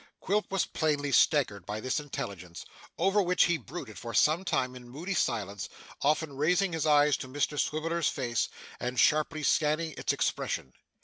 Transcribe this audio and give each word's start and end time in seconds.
Quilp 0.19 0.49
was 0.49 0.65
plainly 0.65 1.11
staggered 1.11 1.63
by 1.67 1.79
this 1.79 1.99
intelligence, 1.99 2.65
over 2.97 3.21
which 3.21 3.43
he 3.43 3.57
brooded 3.57 3.99
for 3.99 4.15
some 4.15 4.43
time 4.43 4.75
in 4.75 4.89
moody 4.89 5.13
silence, 5.13 5.69
often 6.01 6.33
raising 6.35 6.73
his 6.73 6.87
eyes 6.87 7.15
to 7.17 7.27
Mr 7.27 7.59
Swiveller's 7.59 8.09
face, 8.09 8.49
and 8.79 8.99
sharply 8.99 9.43
scanning 9.43 9.93
its 9.97 10.11
expression. 10.11 10.73